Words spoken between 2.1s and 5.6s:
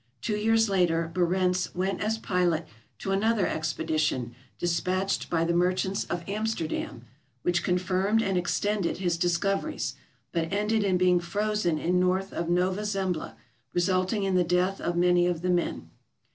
pilot to another expedition, despatched by the